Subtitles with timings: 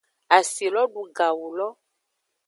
[0.37, 1.69] Asi lo du gawu lo.